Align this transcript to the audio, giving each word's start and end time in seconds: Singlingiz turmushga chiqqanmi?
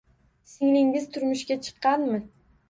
Singlingiz 0.53 1.05
turmushga 1.17 1.59
chiqqanmi? 1.67 2.19